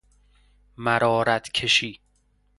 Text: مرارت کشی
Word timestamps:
مرارت 0.77 1.51
کشی 1.51 2.01